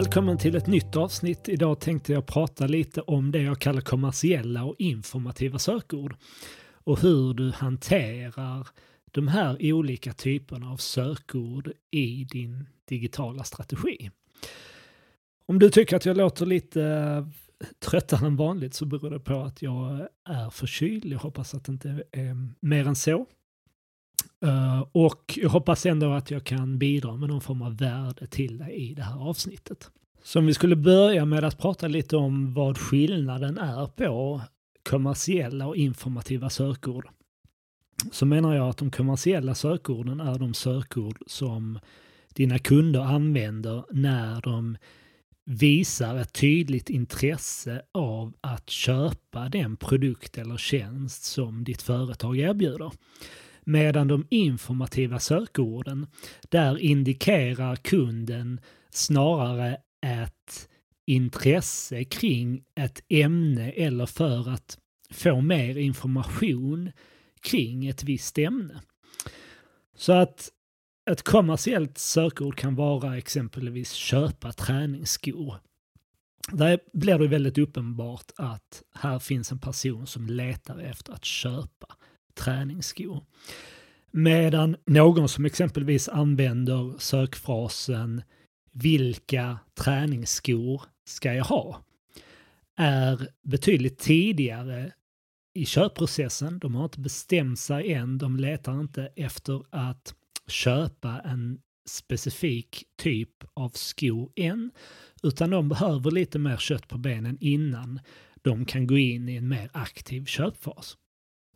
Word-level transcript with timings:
Välkommen 0.00 0.38
till 0.38 0.56
ett 0.56 0.66
nytt 0.66 0.96
avsnitt. 0.96 1.48
Idag 1.48 1.80
tänkte 1.80 2.12
jag 2.12 2.26
prata 2.26 2.66
lite 2.66 3.00
om 3.00 3.30
det 3.30 3.42
jag 3.42 3.58
kallar 3.58 3.80
kommersiella 3.80 4.64
och 4.64 4.74
informativa 4.78 5.58
sökord 5.58 6.16
och 6.84 7.00
hur 7.00 7.34
du 7.34 7.50
hanterar 7.50 8.68
de 9.10 9.28
här 9.28 9.72
olika 9.72 10.12
typerna 10.12 10.70
av 10.70 10.76
sökord 10.76 11.72
i 11.90 12.24
din 12.24 12.66
digitala 12.88 13.44
strategi. 13.44 14.10
Om 15.46 15.58
du 15.58 15.70
tycker 15.70 15.96
att 15.96 16.06
jag 16.06 16.16
låter 16.16 16.46
lite 16.46 17.26
tröttare 17.78 18.26
än 18.26 18.36
vanligt 18.36 18.74
så 18.74 18.86
beror 18.86 19.10
det 19.10 19.20
på 19.20 19.40
att 19.40 19.62
jag 19.62 20.08
är 20.28 20.50
förkyld. 20.50 21.04
Jag 21.04 21.18
hoppas 21.18 21.54
att 21.54 21.64
det 21.64 21.72
inte 21.72 22.04
är 22.12 22.48
mer 22.60 22.86
än 22.86 22.96
så. 22.96 23.26
Uh, 24.44 24.84
och 24.92 25.38
jag 25.42 25.50
hoppas 25.50 25.86
ändå 25.86 26.12
att 26.12 26.30
jag 26.30 26.44
kan 26.44 26.78
bidra 26.78 27.16
med 27.16 27.28
någon 27.28 27.40
form 27.40 27.62
av 27.62 27.76
värde 27.76 28.26
till 28.26 28.58
dig 28.58 28.90
i 28.90 28.94
det 28.94 29.02
här 29.02 29.28
avsnittet. 29.28 29.90
Så 30.22 30.38
om 30.38 30.46
vi 30.46 30.54
skulle 30.54 30.76
börja 30.76 31.24
med 31.24 31.44
att 31.44 31.58
prata 31.58 31.88
lite 31.88 32.16
om 32.16 32.54
vad 32.54 32.78
skillnaden 32.78 33.58
är 33.58 33.86
på 33.86 34.40
kommersiella 34.82 35.66
och 35.66 35.76
informativa 35.76 36.50
sökord. 36.50 37.08
Så 38.12 38.26
menar 38.26 38.54
jag 38.54 38.68
att 38.68 38.76
de 38.76 38.90
kommersiella 38.90 39.54
sökorden 39.54 40.20
är 40.20 40.38
de 40.38 40.54
sökord 40.54 41.18
som 41.26 41.78
dina 42.34 42.58
kunder 42.58 43.00
använder 43.00 43.84
när 43.90 44.40
de 44.40 44.76
visar 45.44 46.16
ett 46.16 46.32
tydligt 46.32 46.90
intresse 46.90 47.82
av 47.92 48.32
att 48.40 48.70
köpa 48.70 49.48
den 49.48 49.76
produkt 49.76 50.38
eller 50.38 50.56
tjänst 50.56 51.24
som 51.24 51.64
ditt 51.64 51.82
företag 51.82 52.38
erbjuder. 52.38 52.92
Medan 53.64 54.08
de 54.08 54.26
informativa 54.30 55.18
sökorden, 55.18 56.06
där 56.48 56.78
indikerar 56.78 57.76
kunden 57.76 58.60
snarare 58.90 59.76
ett 60.06 60.68
intresse 61.06 62.04
kring 62.04 62.64
ett 62.74 63.02
ämne 63.08 63.70
eller 63.70 64.06
för 64.06 64.48
att 64.50 64.78
få 65.10 65.40
mer 65.40 65.78
information 65.78 66.92
kring 67.42 67.86
ett 67.86 68.04
visst 68.04 68.38
ämne. 68.38 68.80
Så 69.96 70.12
att 70.12 70.50
ett 71.10 71.22
kommersiellt 71.22 71.98
sökord 71.98 72.56
kan 72.56 72.74
vara 72.74 73.18
exempelvis 73.18 73.92
köpa 73.92 74.52
träningsskor. 74.52 75.54
Där 76.52 76.80
blir 76.92 77.18
det 77.18 77.28
väldigt 77.28 77.58
uppenbart 77.58 78.32
att 78.36 78.82
här 78.94 79.18
finns 79.18 79.52
en 79.52 79.58
person 79.58 80.06
som 80.06 80.26
letar 80.26 80.78
efter 80.78 81.12
att 81.12 81.24
köpa 81.24 81.96
träningsskor. 82.34 83.24
Medan 84.10 84.76
någon 84.86 85.28
som 85.28 85.44
exempelvis 85.44 86.08
använder 86.08 86.94
sökfrasen 86.98 88.22
vilka 88.72 89.58
träningsskor 89.74 90.82
ska 91.04 91.34
jag 91.34 91.44
ha? 91.44 91.84
är 92.80 93.28
betydligt 93.42 93.98
tidigare 93.98 94.92
i 95.54 95.66
köpprocessen. 95.66 96.58
De 96.58 96.74
har 96.74 96.84
inte 96.84 97.00
bestämt 97.00 97.58
sig 97.58 97.92
än. 97.92 98.18
De 98.18 98.36
letar 98.36 98.80
inte 98.80 99.12
efter 99.16 99.62
att 99.70 100.14
köpa 100.46 101.20
en 101.20 101.60
specifik 101.88 102.84
typ 102.96 103.44
av 103.54 103.70
sko 103.70 104.30
än, 104.36 104.70
utan 105.22 105.50
de 105.50 105.68
behöver 105.68 106.10
lite 106.10 106.38
mer 106.38 106.56
kött 106.56 106.88
på 106.88 106.98
benen 106.98 107.38
innan 107.40 108.00
de 108.42 108.64
kan 108.64 108.86
gå 108.86 108.98
in 108.98 109.28
i 109.28 109.36
en 109.36 109.48
mer 109.48 109.70
aktiv 109.72 110.24
köpfas. 110.24 110.96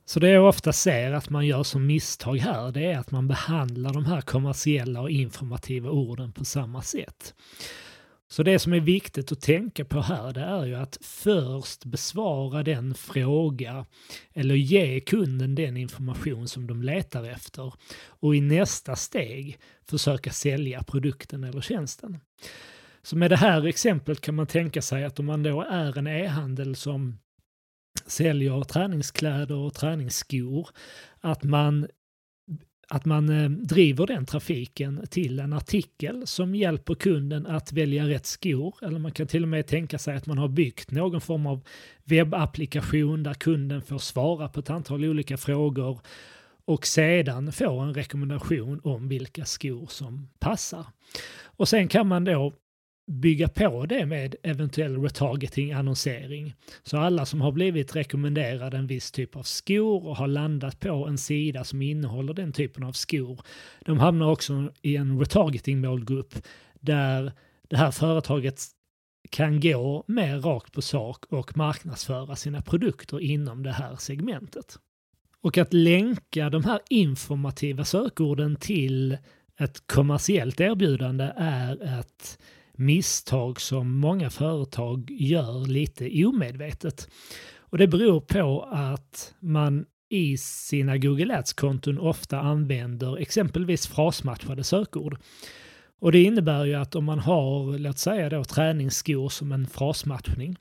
Så 0.06 0.20
det 0.20 0.28
jag 0.28 0.48
ofta 0.48 0.72
ser 0.72 1.12
att 1.12 1.30
man 1.30 1.46
gör 1.46 1.62
som 1.62 1.86
misstag 1.86 2.36
här, 2.36 2.72
det 2.72 2.84
är 2.84 2.98
att 2.98 3.10
man 3.10 3.28
behandlar 3.28 3.92
de 3.92 4.04
här 4.04 4.20
kommersiella 4.20 5.00
och 5.00 5.10
informativa 5.10 5.90
orden 5.90 6.32
på 6.32 6.44
samma 6.44 6.82
sätt. 6.82 7.34
Så 8.28 8.42
det 8.42 8.58
som 8.58 8.72
är 8.72 8.80
viktigt 8.80 9.32
att 9.32 9.40
tänka 9.40 9.84
på 9.84 10.00
här 10.00 10.32
det 10.32 10.40
är 10.40 10.64
ju 10.64 10.74
att 10.74 10.98
först 11.02 11.84
besvara 11.84 12.62
den 12.62 12.94
fråga 12.94 13.86
eller 14.32 14.54
ge 14.54 15.00
kunden 15.00 15.54
den 15.54 15.76
information 15.76 16.48
som 16.48 16.66
de 16.66 16.82
letar 16.82 17.24
efter 17.24 17.72
och 18.06 18.36
i 18.36 18.40
nästa 18.40 18.96
steg 18.96 19.58
försöka 19.86 20.30
sälja 20.30 20.82
produkten 20.82 21.44
eller 21.44 21.60
tjänsten. 21.60 22.20
Så 23.02 23.16
med 23.16 23.30
det 23.30 23.36
här 23.36 23.66
exemplet 23.66 24.20
kan 24.20 24.34
man 24.34 24.46
tänka 24.46 24.82
sig 24.82 25.04
att 25.04 25.18
om 25.18 25.26
man 25.26 25.42
då 25.42 25.62
är 25.62 25.98
en 25.98 26.06
e-handel 26.06 26.76
som 26.76 27.18
säljer 28.06 28.62
träningskläder 28.64 29.56
och 29.56 29.74
träningsskor, 29.74 30.68
att 31.20 31.42
man 31.42 31.86
att 32.88 33.04
man 33.04 33.28
eh, 33.28 33.50
driver 33.50 34.06
den 34.06 34.26
trafiken 34.26 35.06
till 35.10 35.40
en 35.40 35.52
artikel 35.52 36.26
som 36.26 36.54
hjälper 36.54 36.94
kunden 36.94 37.46
att 37.46 37.72
välja 37.72 38.08
rätt 38.08 38.26
skor. 38.26 38.74
Eller 38.82 38.98
man 38.98 39.12
kan 39.12 39.26
till 39.26 39.42
och 39.42 39.48
med 39.48 39.66
tänka 39.66 39.98
sig 39.98 40.16
att 40.16 40.26
man 40.26 40.38
har 40.38 40.48
byggt 40.48 40.90
någon 40.90 41.20
form 41.20 41.46
av 41.46 41.60
webbapplikation 42.04 43.22
där 43.22 43.34
kunden 43.34 43.82
får 43.82 43.98
svara 43.98 44.48
på 44.48 44.60
ett 44.60 44.70
antal 44.70 45.04
olika 45.04 45.36
frågor 45.36 46.00
och 46.64 46.86
sedan 46.86 47.52
få 47.52 47.78
en 47.80 47.94
rekommendation 47.94 48.80
om 48.84 49.08
vilka 49.08 49.44
skor 49.44 49.86
som 49.86 50.28
passar. 50.38 50.86
Och 51.44 51.68
sen 51.68 51.88
kan 51.88 52.06
man 52.08 52.24
då 52.24 52.52
bygga 53.06 53.48
på 53.48 53.86
det 53.86 54.06
med 54.06 54.34
eventuell 54.42 55.02
retargeting 55.02 55.72
annonsering. 55.72 56.54
Så 56.82 56.98
alla 56.98 57.26
som 57.26 57.40
har 57.40 57.52
blivit 57.52 57.96
rekommenderade 57.96 58.76
en 58.76 58.86
viss 58.86 59.12
typ 59.12 59.36
av 59.36 59.42
skor 59.42 60.06
och 60.06 60.16
har 60.16 60.26
landat 60.26 60.80
på 60.80 61.06
en 61.06 61.18
sida 61.18 61.64
som 61.64 61.82
innehåller 61.82 62.34
den 62.34 62.52
typen 62.52 62.82
av 62.84 62.92
skor, 62.92 63.40
de 63.84 63.98
hamnar 63.98 64.30
också 64.30 64.72
i 64.82 64.96
en 64.96 65.18
retargeting 65.18 65.80
målgrupp 65.80 66.34
där 66.80 67.32
det 67.68 67.76
här 67.76 67.90
företaget 67.90 68.62
kan 69.30 69.60
gå 69.60 70.04
mer 70.06 70.38
rakt 70.38 70.72
på 70.72 70.82
sak 70.82 71.24
och 71.28 71.56
marknadsföra 71.56 72.36
sina 72.36 72.62
produkter 72.62 73.20
inom 73.20 73.62
det 73.62 73.72
här 73.72 73.96
segmentet. 73.96 74.78
Och 75.40 75.58
att 75.58 75.72
länka 75.72 76.50
de 76.50 76.64
här 76.64 76.80
informativa 76.90 77.84
sökorden 77.84 78.56
till 78.56 79.18
ett 79.58 79.86
kommersiellt 79.86 80.60
erbjudande 80.60 81.32
är 81.36 81.98
ett 81.98 82.38
misstag 82.76 83.60
som 83.60 83.98
många 83.98 84.30
företag 84.30 85.10
gör 85.10 85.66
lite 85.66 86.24
omedvetet. 86.24 87.08
Och 87.58 87.78
det 87.78 87.86
beror 87.86 88.20
på 88.20 88.68
att 88.72 89.34
man 89.40 89.86
i 90.08 90.36
sina 90.38 90.98
Google 90.98 91.38
Ads-konton 91.38 91.98
ofta 91.98 92.40
använder 92.40 93.16
exempelvis 93.16 93.86
frasmatchade 93.86 94.64
sökord. 94.64 95.18
Och 96.00 96.12
det 96.12 96.22
innebär 96.22 96.64
ju 96.64 96.74
att 96.74 96.94
om 96.94 97.04
man 97.04 97.18
har, 97.18 97.78
låt 97.78 97.98
säga 97.98 98.28
då 98.28 98.44
träningsskor 98.44 99.28
som 99.28 99.52
en 99.52 99.66
frasmatchning, 99.66 100.56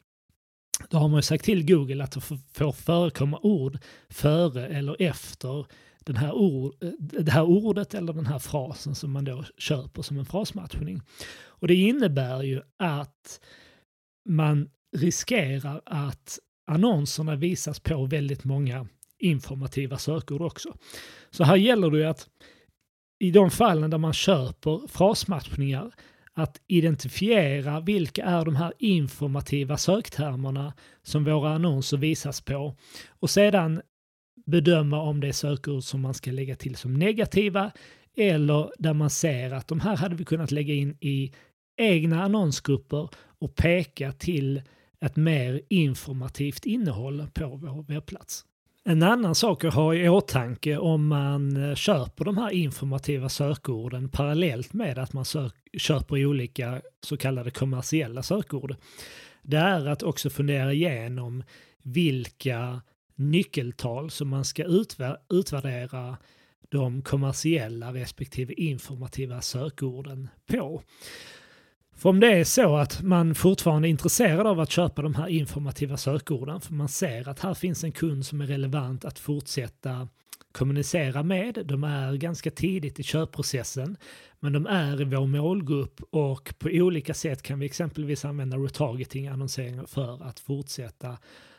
då 0.89 0.97
har 0.97 1.07
man 1.07 1.17
ju 1.17 1.21
sagt 1.21 1.45
till 1.45 1.65
Google 1.65 2.03
att 2.03 2.11
det 2.11 2.21
får 2.53 2.71
förekomma 2.71 3.39
ord 3.41 3.77
före 4.09 4.67
eller 4.67 5.01
efter 5.01 5.65
den 6.05 6.15
här 6.15 6.31
ord, 6.31 6.73
det 6.99 7.31
här 7.31 7.43
ordet 7.43 7.93
eller 7.93 8.13
den 8.13 8.25
här 8.25 8.39
frasen 8.39 8.95
som 8.95 9.11
man 9.11 9.25
då 9.25 9.43
köper 9.57 10.01
som 10.01 10.19
en 10.19 10.25
frasmatchning. 10.25 11.01
Och 11.45 11.67
det 11.67 11.75
innebär 11.75 12.43
ju 12.43 12.61
att 12.77 13.39
man 14.29 14.69
riskerar 14.97 15.81
att 15.85 16.39
annonserna 16.67 17.35
visas 17.35 17.79
på 17.79 18.05
väldigt 18.05 18.43
många 18.43 18.87
informativa 19.19 19.97
sökord 19.97 20.41
också. 20.41 20.77
Så 21.31 21.43
här 21.43 21.55
gäller 21.55 21.91
det 21.91 21.97
ju 21.97 22.03
att 22.03 22.29
i 23.19 23.31
de 23.31 23.51
fallen 23.51 23.89
där 23.89 23.97
man 23.97 24.13
köper 24.13 24.87
frasmatchningar 24.87 25.91
att 26.33 26.61
identifiera 26.67 27.79
vilka 27.79 28.25
är 28.25 28.45
de 28.45 28.55
här 28.55 28.73
informativa 28.79 29.77
söktermerna 29.77 30.73
som 31.03 31.23
våra 31.23 31.53
annonser 31.53 31.97
visas 31.97 32.41
på 32.41 32.75
och 33.09 33.29
sedan 33.29 33.81
bedöma 34.45 35.01
om 35.01 35.19
det 35.19 35.27
är 35.27 35.31
sökord 35.31 35.83
som 35.83 36.01
man 36.01 36.13
ska 36.13 36.31
lägga 36.31 36.55
till 36.55 36.75
som 36.75 36.93
negativa 36.93 37.71
eller 38.17 38.71
där 38.77 38.93
man 38.93 39.09
ser 39.09 39.53
att 39.53 39.67
de 39.67 39.79
här 39.79 39.97
hade 39.97 40.15
vi 40.15 40.25
kunnat 40.25 40.51
lägga 40.51 40.73
in 40.73 40.97
i 40.99 41.31
egna 41.77 42.23
annonsgrupper 42.23 43.09
och 43.39 43.55
peka 43.55 44.11
till 44.11 44.61
ett 45.01 45.15
mer 45.15 45.61
informativt 45.69 46.65
innehåll 46.65 47.27
på 47.33 47.47
vår 47.47 47.83
webbplats. 47.83 48.45
En 48.85 49.03
annan 49.03 49.35
sak 49.35 49.63
att 49.63 49.73
ha 49.73 49.93
i 49.95 50.09
åtanke 50.09 50.77
om 50.77 51.07
man 51.07 51.69
eh, 51.69 51.75
köper 51.75 52.25
de 52.25 52.37
här 52.37 52.49
informativa 52.49 53.29
sökorden 53.29 54.09
parallellt 54.09 54.73
med 54.73 54.97
att 54.97 55.13
man 55.13 55.25
sök, 55.25 55.53
köper 55.77 56.25
olika 56.25 56.81
så 57.01 57.17
kallade 57.17 57.51
kommersiella 57.51 58.23
sökord, 58.23 58.75
det 59.41 59.57
är 59.57 59.85
att 59.85 60.03
också 60.03 60.29
fundera 60.29 60.73
igenom 60.73 61.43
vilka 61.81 62.81
nyckeltal 63.15 64.09
som 64.09 64.29
man 64.29 64.45
ska 64.45 64.63
utvär 64.63 65.17
utvärdera 65.29 66.17
de 66.69 67.01
kommersiella 67.01 67.93
respektive 67.93 68.53
informativa 68.53 69.41
sökorden 69.41 70.29
på. 70.45 70.81
För 71.95 72.09
om 72.09 72.19
det 72.19 72.33
är 72.33 72.43
så 72.43 72.75
att 72.75 73.01
man 73.01 73.35
fortfarande 73.35 73.87
är 73.87 73.89
intresserad 73.89 74.47
av 74.47 74.59
att 74.59 74.71
köpa 74.71 75.01
de 75.01 75.15
här 75.15 75.27
informativa 75.27 75.97
sökorden, 75.97 76.61
för 76.61 76.73
man 76.73 76.89
ser 76.89 77.29
att 77.29 77.39
här 77.39 77.53
finns 77.53 77.83
en 77.83 77.91
kund 77.91 78.25
som 78.25 78.41
är 78.41 78.47
relevant 78.47 79.05
att 79.05 79.19
fortsätta 79.19 80.07
kommunicera 80.51 81.23
med. 81.23 81.63
De 81.65 81.83
är 81.83 82.13
ganska 82.13 82.51
tidigt 82.51 82.99
i 82.99 83.03
köpprocessen, 83.03 83.97
men 84.39 84.53
de 84.53 84.67
är 84.67 85.01
i 85.01 85.03
vår 85.03 85.27
målgrupp 85.27 86.01
och 86.09 86.53
på 86.59 86.69
olika 86.69 87.13
sätt 87.13 87.41
kan 87.41 87.59
vi 87.59 87.65
exempelvis 87.65 88.25
använda 88.25 88.57
retargeting-annonseringar 88.57 89.85
för 89.85 90.23
att 90.23 90.39
fortsätta 90.39 91.17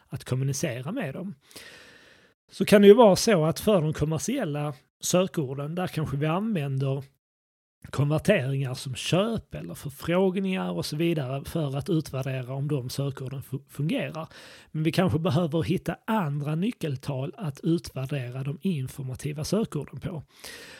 att 0.08 0.24
kommunicera 0.24 0.92
med 0.92 1.14
dem. 1.14 1.34
Så 2.50 2.64
kan 2.64 2.82
det 2.82 2.88
ju 2.88 2.94
vara 2.94 3.16
så 3.16 3.44
att 3.44 3.60
för 3.60 3.82
de 3.82 3.92
kommersiella 3.92 4.74
sökorden, 5.00 5.74
där 5.74 5.86
kanske 5.86 6.16
vi 6.16 6.26
använder 6.26 7.04
konverteringar 7.90 8.74
som 8.74 8.94
köp 8.94 9.54
eller 9.54 9.74
förfrågningar 9.74 10.70
och 10.72 10.86
så 10.86 10.96
vidare 10.96 11.44
för 11.44 11.76
att 11.76 11.90
utvärdera 11.90 12.54
om 12.54 12.68
de 12.68 12.90
sökorden 12.90 13.42
fungerar. 13.68 14.28
Men 14.70 14.82
vi 14.82 14.92
kanske 14.92 15.18
behöver 15.18 15.62
hitta 15.62 15.96
andra 16.06 16.54
nyckeltal 16.54 17.34
att 17.36 17.60
utvärdera 17.62 18.42
de 18.42 18.58
informativa 18.62 19.44
sökorden 19.44 20.00
på. 20.00 20.22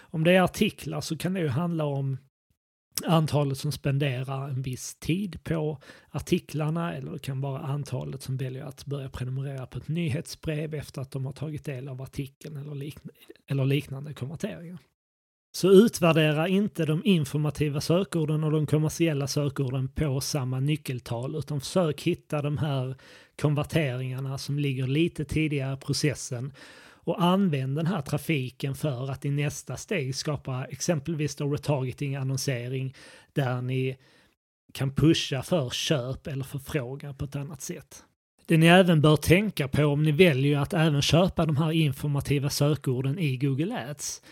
Om 0.01 0.25
det 0.25 0.33
är 0.33 0.43
artiklar 0.43 1.01
så 1.01 1.17
kan 1.17 1.35
det 1.35 1.41
ju 1.41 1.49
handla 1.49 1.85
om 1.85 2.19
antalet 3.05 3.59
som 3.59 3.73
spenderar 3.73 4.49
en 4.49 4.63
viss 4.63 4.95
tid 4.95 5.45
på 5.45 5.79
artiklarna 6.11 6.95
eller 6.95 7.13
det 7.13 7.19
kan 7.19 7.41
vara 7.41 7.61
antalet 7.61 8.23
som 8.23 8.37
väljer 8.37 8.65
att 8.65 8.87
börja 8.87 9.09
prenumerera 9.09 9.67
på 9.67 9.79
ett 9.79 9.89
nyhetsbrev 9.89 10.75
efter 10.75 11.01
att 11.03 11.11
de 11.11 11.27
har 11.27 11.33
tagit 11.33 11.65
del 11.65 11.89
av 11.89 12.03
artikeln 12.03 12.57
eller, 12.57 12.75
likn 12.75 13.09
eller 13.47 13.65
liknande 13.65 14.15
konverteringar. 14.15 14.79
Så 15.57 15.71
utvärdera 15.71 16.49
inte 16.49 16.87
de 16.87 17.03
informativa 17.05 17.81
sökorden 17.81 18.45
och 18.45 18.53
de 18.53 18.67
kommersiella 18.67 19.27
sökorden 19.27 19.89
på 19.89 20.21
samma 20.21 20.61
nyckeltal 20.61 21.37
utan 21.37 21.61
försök 21.61 22.03
hitta 22.03 22.43
de 22.43 22.59
här 22.59 22.97
konverteringarna 23.41 24.39
som 24.39 24.59
ligger 24.59 24.87
lite 24.87 25.25
tidigare 25.25 25.75
i 25.75 25.77
processen 25.77 26.53
och 27.05 27.23
använd 27.23 27.77
den 27.77 27.87
här 27.87 28.03
trafiken 28.03 28.75
för 28.75 29.11
att 29.11 29.25
i 29.25 29.31
nästa 29.31 29.77
steg 29.77 30.15
skapa 30.15 30.65
exempelvis 30.65 31.37
då 31.37 31.53
retargeting 31.53 32.17
annonsering 32.17 32.95
där 33.33 33.63
ni 33.63 33.97
kan 34.73 34.95
pusha 34.95 35.43
för 35.43 35.71
köp 35.71 36.27
eller 36.27 36.45
förfrågan 36.45 37.15
på 37.15 37.25
ett 37.25 37.37
annat 37.37 37.63
sätt. 37.63 38.05
Det 38.47 38.57
ni 38.57 38.67
även 38.67 39.01
bör 39.01 39.17
tänka 39.17 39.69
på 39.69 39.85
om 39.85 40.03
ni 40.03 40.13
väljer 40.13 40.59
att 40.59 40.75
även 40.75 41.03
köpa 41.03 41.47
de 41.47 41.57
här 41.57 41.73
informativa 41.73 42.51
sökorden 42.51 43.19
i 43.19 43.37
Google 43.37 43.91
Ads 43.91 44.23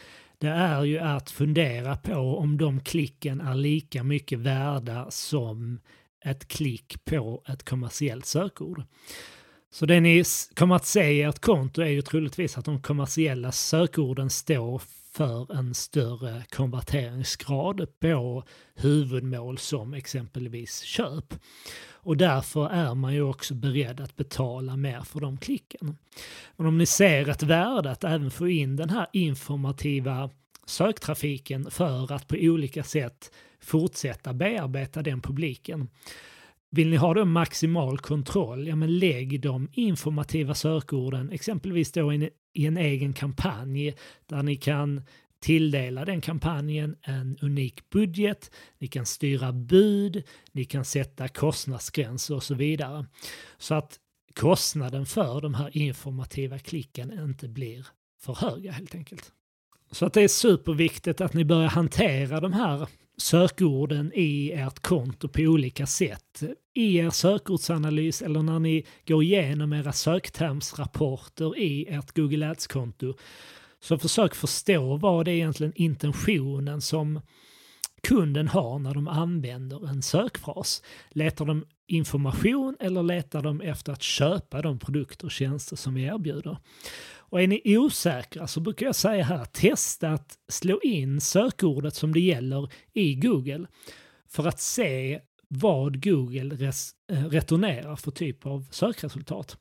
det 0.42 0.48
är 0.48 0.84
ju 0.84 0.98
att 0.98 1.30
fundera 1.30 1.96
på 1.96 2.38
om 2.38 2.58
de 2.58 2.80
klicken 2.80 3.40
är 3.40 3.54
lika 3.54 4.02
mycket 4.02 4.38
värda 4.38 5.10
som 5.10 5.80
ett 6.24 6.48
klick 6.48 7.04
på 7.04 7.42
ett 7.48 7.64
kommersiellt 7.64 8.26
sökord. 8.26 8.82
Så 9.74 9.86
det 9.86 10.00
ni 10.00 10.24
kommer 10.54 10.76
att 10.76 10.86
se 10.86 11.02
i 11.02 11.22
ert 11.22 11.38
konto 11.38 11.82
är 11.82 11.86
ju 11.86 12.02
troligtvis 12.02 12.58
att 12.58 12.64
de 12.64 12.82
kommersiella 12.82 13.52
sökorden 13.52 14.30
står 14.30 14.82
för 15.12 15.54
en 15.54 15.74
större 15.74 16.44
konverteringsgrad 16.50 17.86
på 18.00 18.44
huvudmål 18.74 19.58
som 19.58 19.94
exempelvis 19.94 20.80
köp. 20.80 21.34
Och 21.90 22.16
därför 22.16 22.68
är 22.68 22.94
man 22.94 23.14
ju 23.14 23.22
också 23.22 23.54
beredd 23.54 24.00
att 24.00 24.16
betala 24.16 24.76
mer 24.76 25.00
för 25.00 25.20
de 25.20 25.36
klicken. 25.36 25.96
Men 26.56 26.66
om 26.66 26.78
ni 26.78 26.86
ser 26.86 27.28
ett 27.28 27.42
värde 27.42 27.90
att 27.90 28.04
även 28.04 28.30
få 28.30 28.48
in 28.48 28.76
den 28.76 28.90
här 28.90 29.06
informativa 29.12 30.30
söktrafiken 30.66 31.70
för 31.70 32.12
att 32.12 32.28
på 32.28 32.36
olika 32.38 32.82
sätt 32.82 33.30
fortsätta 33.60 34.32
bearbeta 34.32 35.02
den 35.02 35.20
publiken. 35.20 35.88
Vill 36.74 36.90
ni 36.90 36.96
ha 36.96 37.14
då 37.14 37.24
maximal 37.24 37.98
kontroll, 37.98 38.68
ja 38.68 38.76
men 38.76 38.98
lägg 38.98 39.40
de 39.40 39.68
informativa 39.72 40.54
sökorden 40.54 41.30
exempelvis 41.30 41.92
då 41.92 42.12
i 42.54 42.66
en 42.66 42.76
egen 42.76 43.12
kampanj 43.12 43.94
där 44.26 44.42
ni 44.42 44.56
kan 44.56 45.02
tilldela 45.40 46.04
den 46.04 46.20
kampanjen 46.20 46.96
en 47.02 47.38
unik 47.40 47.90
budget, 47.90 48.50
ni 48.78 48.88
kan 48.88 49.06
styra 49.06 49.52
bud, 49.52 50.22
ni 50.52 50.64
kan 50.64 50.84
sätta 50.84 51.28
kostnadsgränser 51.28 52.34
och 52.34 52.42
så 52.42 52.54
vidare. 52.54 53.06
Så 53.58 53.74
att 53.74 53.98
kostnaden 54.34 55.06
för 55.06 55.40
de 55.40 55.54
här 55.54 55.76
informativa 55.76 56.58
klicken 56.58 57.12
inte 57.12 57.48
blir 57.48 57.86
för 58.20 58.34
höga 58.34 58.72
helt 58.72 58.94
enkelt. 58.94 59.32
Så 59.90 60.06
att 60.06 60.12
det 60.12 60.22
är 60.22 60.28
superviktigt 60.28 61.20
att 61.20 61.34
ni 61.34 61.44
börjar 61.44 61.68
hantera 61.68 62.40
de 62.40 62.52
här 62.52 62.88
sökorden 63.16 64.12
i 64.14 64.52
ert 64.52 64.80
konto 64.80 65.28
på 65.28 65.42
olika 65.42 65.86
sätt. 65.86 66.42
I 66.74 66.96
er 66.96 67.10
sökordsanalys 67.10 68.22
eller 68.22 68.42
när 68.42 68.58
ni 68.58 68.86
går 69.06 69.22
igenom 69.22 69.72
era 69.72 69.92
söktermsrapporter 69.92 71.58
i 71.58 71.86
ert 71.88 72.16
Google 72.16 72.50
Ads-konto. 72.50 73.14
Så 73.80 73.98
försök 73.98 74.34
förstå 74.34 74.96
vad 74.96 75.24
det 75.24 75.30
är 75.30 75.34
egentligen 75.34 75.72
intentionen 75.76 76.80
som 76.80 77.20
kunden 78.02 78.48
har 78.48 78.78
när 78.78 78.94
de 78.94 79.08
använder 79.08 79.88
en 79.88 80.02
sökfras. 80.02 80.82
Letar 81.10 81.44
de 81.44 81.64
information 81.86 82.76
eller 82.80 83.02
letar 83.02 83.42
de 83.42 83.60
efter 83.60 83.92
att 83.92 84.02
köpa 84.02 84.62
de 84.62 84.78
produkter 84.78 85.24
och 85.26 85.32
tjänster 85.32 85.76
som 85.76 85.94
vi 85.94 86.02
erbjuder? 86.02 86.58
Och 87.32 87.42
är 87.42 87.48
ni 87.48 87.78
osäkra 87.78 88.46
så 88.46 88.60
brukar 88.60 88.86
jag 88.86 88.94
säga 88.94 89.24
här, 89.24 89.44
testa 89.44 90.08
att 90.10 90.38
slå 90.48 90.80
in 90.80 91.20
sökordet 91.20 91.94
som 91.94 92.12
det 92.12 92.20
gäller 92.20 92.68
i 92.92 93.14
Google 93.14 93.66
för 94.28 94.46
att 94.46 94.60
se 94.60 95.20
vad 95.48 96.04
Google 96.04 96.54
res, 96.54 96.90
äh, 97.12 97.24
returnerar 97.24 97.96
för 97.96 98.10
typ 98.10 98.46
av 98.46 98.66
sökresultat. 98.70 99.56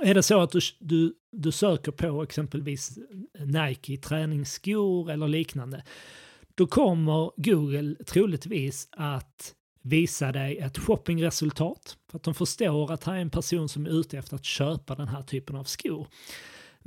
Är 0.00 0.14
det 0.14 0.22
så 0.22 0.40
att 0.40 0.50
du, 0.50 0.60
du, 0.80 1.14
du 1.32 1.52
söker 1.52 1.92
på 1.92 2.22
exempelvis 2.22 2.98
Nike 3.38 3.96
träningsskor 3.96 5.10
eller 5.10 5.28
liknande, 5.28 5.84
då 6.54 6.66
kommer 6.66 7.32
Google 7.36 7.94
troligtvis 8.04 8.88
att 8.92 9.54
visa 9.82 10.32
dig 10.32 10.58
ett 10.58 10.78
shoppingresultat 10.78 11.96
för 12.10 12.18
att 12.18 12.22
de 12.22 12.34
förstår 12.34 12.92
att 12.92 13.04
här 13.04 13.14
är 13.14 13.20
en 13.20 13.30
person 13.30 13.68
som 13.68 13.86
är 13.86 13.90
ute 13.90 14.18
efter 14.18 14.36
att 14.36 14.44
köpa 14.44 14.94
den 14.94 15.08
här 15.08 15.22
typen 15.22 15.56
av 15.56 15.64
skor. 15.64 16.06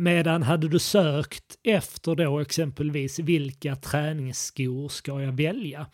Medan 0.01 0.43
hade 0.43 0.67
du 0.67 0.79
sökt 0.79 1.57
efter 1.63 2.15
då 2.15 2.39
exempelvis 2.39 3.19
vilka 3.19 3.75
träningsskor 3.75 4.89
ska 4.89 5.21
jag 5.21 5.31
välja? 5.31 5.87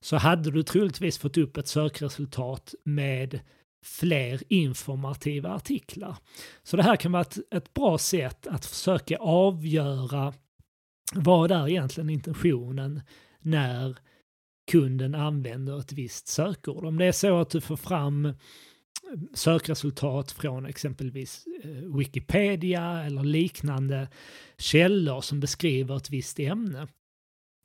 Så 0.00 0.16
hade 0.16 0.50
du 0.50 0.62
troligtvis 0.62 1.18
fått 1.18 1.38
upp 1.38 1.56
ett 1.56 1.68
sökresultat 1.68 2.74
med 2.84 3.40
fler 3.84 4.42
informativa 4.48 5.54
artiklar. 5.54 6.16
Så 6.62 6.76
det 6.76 6.82
här 6.82 6.96
kan 6.96 7.12
vara 7.12 7.22
ett, 7.22 7.38
ett 7.54 7.74
bra 7.74 7.98
sätt 7.98 8.46
att 8.46 8.66
försöka 8.66 9.16
avgöra 9.16 10.34
vad 11.14 11.50
är 11.50 11.68
egentligen 11.68 12.10
intentionen 12.10 13.00
när 13.40 13.96
kunden 14.70 15.14
använder 15.14 15.78
ett 15.78 15.92
visst 15.92 16.28
sökord. 16.28 16.84
Om 16.84 16.98
det 16.98 17.04
är 17.04 17.12
så 17.12 17.40
att 17.40 17.50
du 17.50 17.60
får 17.60 17.76
fram 17.76 18.32
sökresultat 19.34 20.32
från 20.32 20.66
exempelvis 20.66 21.46
eh, 21.64 21.96
Wikipedia 21.96 23.04
eller 23.04 23.24
liknande 23.24 24.08
källor 24.58 25.20
som 25.20 25.40
beskriver 25.40 25.96
ett 25.96 26.10
visst 26.10 26.40
ämne. 26.40 26.88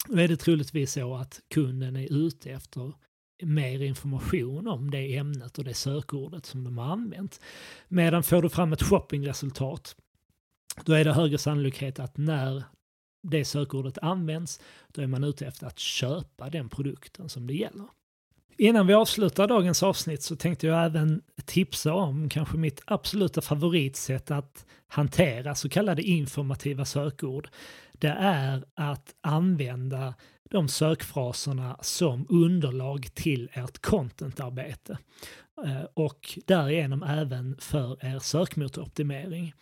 Då 0.08 0.20
är 0.20 0.28
det 0.28 0.38
troligtvis 0.38 0.92
så 0.92 1.16
att 1.16 1.42
kunden 1.54 1.96
är 1.96 2.14
ute 2.14 2.52
efter 2.52 2.94
mer 3.44 3.82
information 3.82 4.68
om 4.68 4.92
det 4.92 5.18
ämnet 5.18 5.58
och 5.58 5.64
det 5.64 5.74
sökordet 5.74 6.46
som 6.46 6.64
de 6.64 6.78
har 6.78 6.86
använt. 6.86 7.42
Medan 7.88 8.24
får 8.24 8.42
du 8.42 8.50
fram 8.50 8.74
ett 8.74 8.84
shoppingresultat, 8.84 9.96
då 10.86 10.94
är 10.94 11.06
det 11.06 11.14
högre 11.14 11.38
sannolikhet 11.38 12.00
att 12.00 12.18
när 12.18 12.64
det 13.24 13.46
sökordet 13.46 13.98
används, 13.98 14.62
då 14.88 15.02
är 15.02 15.08
man 15.08 15.24
ute 15.24 15.46
efter 15.46 15.68
att 15.68 15.80
köpa 15.80 16.50
den 16.50 16.70
produkten 16.70 17.30
som 17.30 17.48
det 17.48 17.54
gäller. 17.54 17.88
Innan 18.58 18.88
vi 18.88 18.94
avslutar 18.94 19.48
dagens 19.48 19.84
avsnitt 19.84 20.24
så 20.24 20.36
tänkte 20.36 20.68
jag 20.68 20.86
även 20.86 21.22
tipsa 21.46 21.94
om 21.94 22.30
kanske 22.30 22.58
mitt 22.58 22.82
absoluta 22.86 23.42
favoritsätt 23.42 24.32
att 24.32 24.66
hantera 24.88 25.56
så 25.56 25.70
kallade 25.70 26.02
informativa 26.04 26.86
sökord. 26.86 27.50
Det 27.92 28.16
är 28.20 28.64
att 28.76 29.16
använda 29.22 30.14
de 30.50 30.68
sökfraserna 30.68 31.78
som 31.82 32.26
underlag 32.30 33.08
till 33.14 33.50
ert 33.54 33.82
contentarbete 33.82 34.98
eh, 35.66 35.84
och 35.94 36.40
därigenom 36.46 37.04
även 37.04 37.58
för 37.60 38.06
er 38.06 38.20
sökmotoroptimering. 38.20 39.54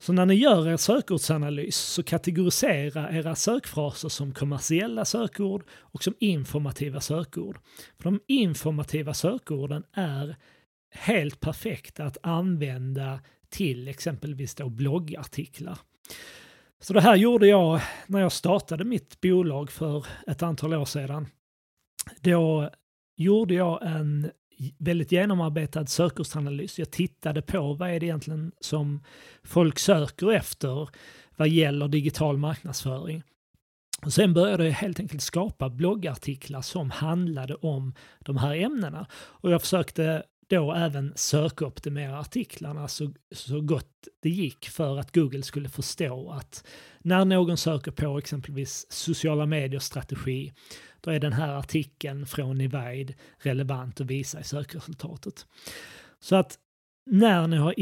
Så 0.00 0.12
när 0.12 0.26
ni 0.26 0.34
gör 0.34 0.68
er 0.68 0.76
sökordsanalys 0.76 1.76
så 1.76 2.02
kategorisera 2.02 3.12
era 3.12 3.34
sökfraser 3.34 4.08
som 4.08 4.34
kommersiella 4.34 5.04
sökord 5.04 5.64
och 5.70 6.02
som 6.02 6.14
informativa 6.18 7.00
sökord. 7.00 7.58
För 7.96 8.04
de 8.04 8.20
informativa 8.26 9.14
sökorden 9.14 9.84
är 9.92 10.36
helt 10.90 11.40
perfekta 11.40 12.04
att 12.04 12.18
använda 12.22 13.20
till 13.48 13.88
exempelvis 13.88 14.54
då 14.54 14.68
bloggartiklar. 14.68 15.78
Så 16.80 16.92
det 16.92 17.00
här 17.00 17.16
gjorde 17.16 17.46
jag 17.46 17.80
när 18.06 18.20
jag 18.20 18.32
startade 18.32 18.84
mitt 18.84 19.20
bolag 19.20 19.70
för 19.70 20.06
ett 20.26 20.42
antal 20.42 20.74
år 20.74 20.84
sedan. 20.84 21.26
Då 22.20 22.70
gjorde 23.16 23.54
jag 23.54 23.86
en 23.86 24.30
väldigt 24.78 25.12
genomarbetad 25.12 25.86
sökordsanalys. 25.86 26.78
Jag 26.78 26.90
tittade 26.90 27.42
på 27.42 27.74
vad 27.74 27.90
är 27.90 28.00
det 28.00 28.06
egentligen 28.06 28.52
som 28.60 29.04
folk 29.42 29.78
söker 29.78 30.32
efter? 30.32 30.88
vad 31.38 31.48
gäller 31.48 31.88
digital 31.88 32.38
marknadsföring. 32.38 33.22
Och 34.02 34.12
sen 34.12 34.34
började 34.34 34.64
jag 34.64 34.72
helt 34.72 35.00
enkelt 35.00 35.22
skapa 35.22 35.68
bloggartiklar 35.68 36.62
som 36.62 36.90
handlade 36.90 37.54
om 37.54 37.94
de 38.18 38.36
här 38.36 38.56
ämnena. 38.56 39.06
Och 39.12 39.50
jag 39.50 39.60
försökte 39.60 40.22
då 40.48 40.74
även 40.74 41.12
sökoptimera 41.16 42.18
artiklarna 42.18 42.88
så, 42.88 43.12
så 43.32 43.60
gott 43.60 44.08
det 44.22 44.30
gick 44.30 44.68
för 44.68 44.98
att 44.98 45.14
Google 45.14 45.42
skulle 45.42 45.68
förstå 45.68 46.30
att 46.30 46.66
när 46.98 47.24
någon 47.24 47.56
söker 47.56 47.90
på 47.90 48.18
exempelvis 48.18 48.86
sociala 48.90 49.46
medier-strategi 49.46 50.52
då 51.00 51.10
är 51.10 51.20
den 51.20 51.32
här 51.32 51.54
artikeln 51.54 52.26
från 52.26 52.58
Nivide 52.58 53.14
relevant 53.38 54.00
att 54.00 54.06
visa 54.06 54.40
i 54.40 54.44
sökresultatet. 54.44 55.46
Så 56.20 56.36
att 56.36 56.58
när 57.06 57.46
ni 57.46 57.56
har, 57.56 57.74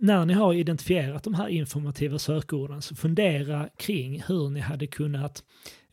när 0.00 0.24
ni 0.24 0.34
har 0.34 0.54
identifierat 0.54 1.24
de 1.24 1.34
här 1.34 1.48
informativa 1.48 2.18
sökorden 2.18 2.82
så 2.82 2.94
fundera 2.94 3.68
kring 3.76 4.22
hur 4.22 4.48
ni 4.48 4.60
hade 4.60 4.86
kunnat 4.86 5.44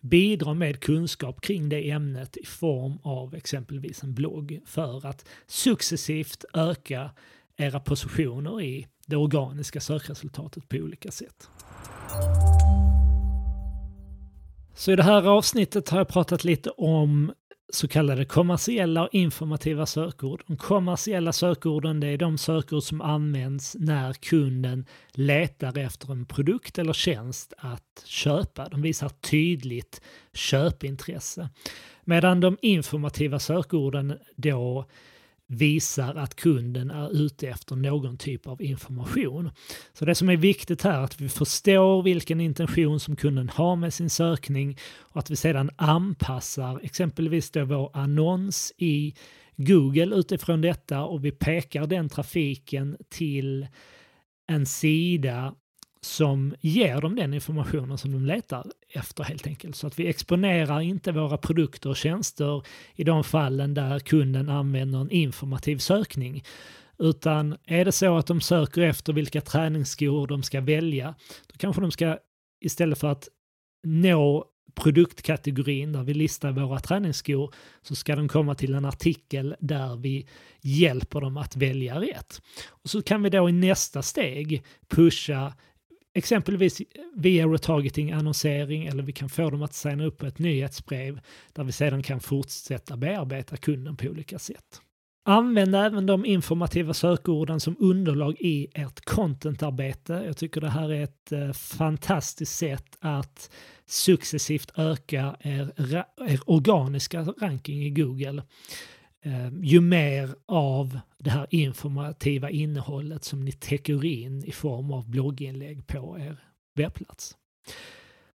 bidra 0.09 0.53
med 0.53 0.79
kunskap 0.79 1.41
kring 1.41 1.69
det 1.69 1.89
ämnet 1.89 2.37
i 2.37 2.45
form 2.45 2.99
av 3.03 3.35
exempelvis 3.35 4.03
en 4.03 4.13
blogg 4.13 4.61
för 4.65 5.05
att 5.05 5.25
successivt 5.47 6.45
öka 6.53 7.11
era 7.57 7.79
positioner 7.79 8.61
i 8.61 8.87
det 9.05 9.15
organiska 9.15 9.79
sökresultatet 9.79 10.69
på 10.69 10.77
olika 10.77 11.11
sätt. 11.11 11.49
Så 14.75 14.91
i 14.91 14.95
det 14.95 15.03
här 15.03 15.27
avsnittet 15.27 15.89
har 15.89 15.97
jag 15.97 16.07
pratat 16.07 16.43
lite 16.43 16.69
om 16.69 17.31
så 17.69 17.87
kallade 17.87 18.25
kommersiella 18.25 19.03
och 19.03 19.09
informativa 19.11 19.85
sökord. 19.85 20.43
De 20.47 20.57
kommersiella 20.57 21.33
sökorden 21.33 21.99
det 21.99 22.07
är 22.07 22.17
de 22.17 22.37
sökord 22.37 22.83
som 22.83 23.01
används 23.01 23.75
när 23.79 24.13
kunden 24.13 24.85
letar 25.11 25.77
efter 25.77 26.11
en 26.11 26.25
produkt 26.25 26.77
eller 26.77 26.93
tjänst 26.93 27.53
att 27.57 28.03
köpa. 28.05 28.69
De 28.69 28.81
visar 28.81 29.09
tydligt 29.09 30.01
köpintresse. 30.33 31.49
Medan 32.03 32.39
de 32.39 32.57
informativa 32.61 33.39
sökorden 33.39 34.19
då 34.35 34.85
visar 35.47 36.15
att 36.15 36.35
kunden 36.35 36.91
är 36.91 37.15
ute 37.15 37.47
efter 37.47 37.75
någon 37.75 38.17
typ 38.17 38.47
av 38.47 38.61
information. 38.61 39.51
Så 39.93 40.05
det 40.05 40.15
som 40.15 40.29
är 40.29 40.37
viktigt 40.37 40.81
här 40.81 40.99
är 40.99 41.03
att 41.03 41.21
vi 41.21 41.29
förstår 41.29 42.03
vilken 42.03 42.41
intention 42.41 42.99
som 42.99 43.15
kunden 43.15 43.49
har 43.49 43.75
med 43.75 43.93
sin 43.93 44.09
sökning 44.09 44.77
och 44.99 45.19
att 45.19 45.31
vi 45.31 45.35
sedan 45.35 45.69
anpassar 45.75 46.79
exempelvis 46.83 47.51
då 47.51 47.65
vår 47.65 47.89
annons 47.93 48.73
i 48.77 49.15
Google 49.55 50.15
utifrån 50.15 50.61
detta 50.61 51.03
och 51.03 51.25
vi 51.25 51.31
pekar 51.31 51.87
den 51.87 52.09
trafiken 52.09 52.97
till 53.09 53.67
en 54.47 54.65
sida 54.65 55.55
som 56.05 56.55
ger 56.61 57.01
dem 57.01 57.15
den 57.15 57.33
informationen 57.33 57.97
som 57.97 58.11
de 58.11 58.25
letar 58.25 58.65
efter 58.89 59.23
helt 59.23 59.47
enkelt. 59.47 59.75
Så 59.75 59.87
att 59.87 59.99
vi 59.99 60.07
exponerar 60.07 60.81
inte 60.81 61.11
våra 61.11 61.37
produkter 61.37 61.89
och 61.89 61.97
tjänster 61.97 62.63
i 62.95 63.03
de 63.03 63.23
fallen 63.23 63.73
där 63.73 63.99
kunden 63.99 64.49
använder 64.49 64.99
en 64.99 65.11
informativ 65.11 65.77
sökning. 65.77 66.43
Utan 66.97 67.57
är 67.65 67.85
det 67.85 67.91
så 67.91 68.17
att 68.17 68.27
de 68.27 68.41
söker 68.41 68.81
efter 68.81 69.13
vilka 69.13 69.41
träningsskor 69.41 70.27
de 70.27 70.43
ska 70.43 70.61
välja, 70.61 71.15
då 71.47 71.57
kanske 71.57 71.81
de 71.81 71.91
ska 71.91 72.17
istället 72.61 72.99
för 72.99 73.07
att 73.07 73.27
nå 73.83 74.45
produktkategorin 74.75 75.91
där 75.91 76.03
vi 76.03 76.13
listar 76.13 76.51
våra 76.51 76.79
träningsskor 76.79 77.53
så 77.81 77.95
ska 77.95 78.15
de 78.15 78.27
komma 78.27 78.55
till 78.55 78.73
en 78.73 78.85
artikel 78.85 79.55
där 79.59 79.95
vi 79.95 80.27
hjälper 80.61 81.21
dem 81.21 81.37
att 81.37 81.55
välja 81.55 82.01
rätt. 82.01 82.41
Och 82.67 82.89
så 82.89 83.01
kan 83.01 83.23
vi 83.23 83.29
då 83.29 83.49
i 83.49 83.51
nästa 83.51 84.01
steg 84.01 84.63
pusha 84.87 85.53
exempelvis 86.15 86.81
via 87.15 87.47
retargeting-annonsering 87.47 88.85
eller 88.85 89.03
vi 89.03 89.11
kan 89.11 89.29
få 89.29 89.49
dem 89.49 89.63
att 89.63 89.73
signa 89.73 90.05
upp 90.05 90.17
på 90.17 90.25
ett 90.25 90.39
nyhetsbrev 90.39 91.19
där 91.53 91.63
vi 91.63 91.71
sedan 91.71 92.03
kan 92.03 92.19
fortsätta 92.19 92.97
bearbeta 92.97 93.57
kunden 93.57 93.97
på 93.97 94.07
olika 94.07 94.39
sätt. 94.39 94.81
Använd 95.27 95.75
även 95.75 96.05
de 96.05 96.25
informativa 96.25 96.93
sökorden 96.93 97.59
som 97.59 97.75
underlag 97.79 98.35
i 98.39 98.67
ert 98.73 99.05
contentarbete. 99.05 100.23
Jag 100.25 100.37
tycker 100.37 100.61
det 100.61 100.69
här 100.69 100.91
är 100.91 101.03
ett 101.03 101.31
eh, 101.31 101.51
fantastiskt 101.51 102.57
sätt 102.57 102.97
att 102.99 103.51
successivt 103.85 104.71
öka 104.75 105.35
er, 105.39 105.73
er 106.27 106.39
organiska 106.45 107.21
ranking 107.21 107.83
i 107.83 107.89
Google. 107.89 108.43
Eh, 109.25 109.49
ju 109.61 109.81
mer 109.81 110.35
av 110.45 110.99
det 111.17 111.29
här 111.29 111.47
informativa 111.49 112.49
innehållet 112.49 113.23
som 113.23 113.45
ni 113.45 113.51
täcker 113.51 114.05
in 114.05 114.43
i 114.45 114.51
form 114.51 114.91
av 114.91 115.09
blogginlägg 115.09 115.87
på 115.87 116.19
er 116.19 116.37
webbplats. 116.75 117.37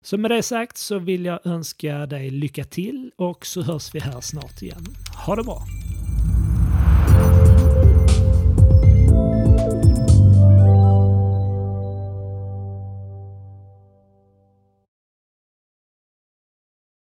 Så 0.02 0.18
med 0.18 0.30
det 0.30 0.42
sagt 0.42 0.76
så 0.76 0.98
vill 0.98 1.24
jag 1.24 1.46
önska 1.46 2.06
dig 2.06 2.30
lycka 2.30 2.64
till 2.64 3.10
och 3.16 3.46
så 3.46 3.62
hörs 3.62 3.94
vi 3.94 4.00
här 4.00 4.20
snart 4.20 4.62
igen. 4.62 4.86
Ha 5.26 5.36
det 5.36 5.42
bra! 5.42 5.62